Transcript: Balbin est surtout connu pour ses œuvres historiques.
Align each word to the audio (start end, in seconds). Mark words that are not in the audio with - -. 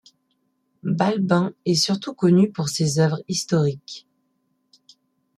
Balbin 0.81 1.53
est 1.65 1.75
surtout 1.75 2.15
connu 2.15 2.51
pour 2.51 2.69
ses 2.69 2.97
œuvres 2.97 3.21
historiques. 3.27 4.07